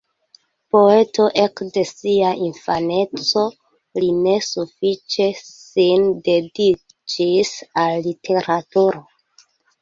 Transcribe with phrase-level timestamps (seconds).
[0.75, 3.43] Poeto ekde sia infaneco,
[4.05, 7.53] li ne sufiĉe sin dediĉis
[7.85, 9.05] al literaturo.